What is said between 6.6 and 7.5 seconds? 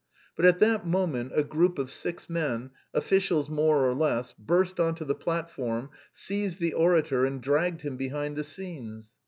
orator and